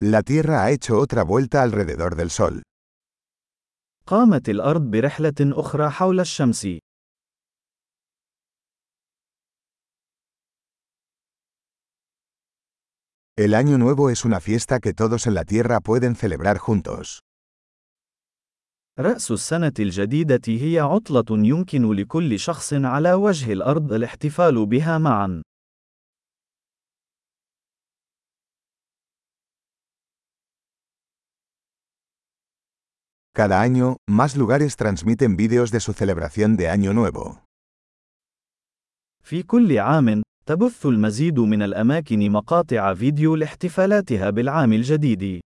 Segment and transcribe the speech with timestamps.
[0.00, 2.62] La Tierra ha hecho otra vuelta alrededor del Sol.
[4.06, 6.66] قامت الأرض برحلة أخرى حول الشمس.
[13.36, 17.18] El Año Nuevo es una fiesta que todos en la Tierra pueden celebrar juntos.
[18.98, 25.42] رأس السنة الجديدة هي عطلة يمكن لكل شخص على وجه الأرض الاحتفال بها معا.
[33.38, 37.44] Cada año, más lugares transmiten vídeos de su celebración de Año Nuevo.
[39.22, 45.40] في كل عام، تبث المزيد من الأماكن مقاطع فيديو لاحتفالاتها بالعام الجديد.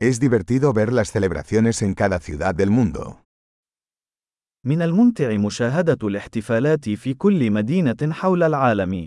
[0.00, 3.22] Es divertido ver las celebraciones en cada ciudad del mundo.
[4.66, 9.06] من الممتع مشاهدة الاحتفالات في كل مدينة حول العالم.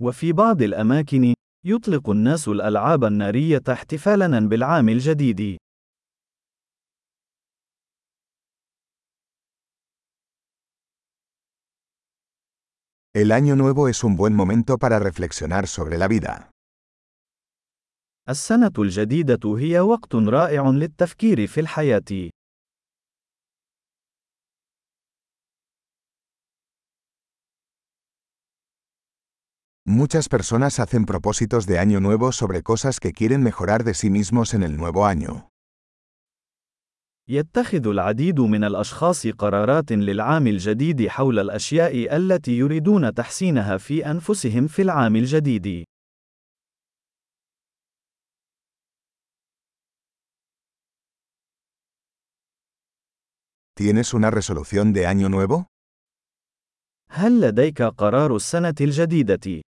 [0.00, 1.34] وفي بعض الأماكن،
[1.64, 5.56] يطلق الناس الألعاب النارية احتفالاً بالعام الجديد.
[13.12, 16.50] El Año Nuevo es un buen momento para reflexionar sobre la vida.
[18.28, 22.30] السنة الجديدة هي وقت رائع للتفكير في الحياة.
[29.90, 34.54] Muchas personas hacen propósitos de año nuevo sobre cosas que quieren mejorar de sí mismos
[34.54, 35.48] en el nuevo año.
[37.28, 44.82] يتخذ العديد من الأشخاص قرارات للعام الجديد حول الأشياء التي يريدون تحسينها في أنفسهم في
[44.82, 45.84] العام الجديد.
[53.74, 55.66] ¿Tienes una resolución de año nuevo?
[57.10, 59.62] هل لديك قرار السنة الجديدة؟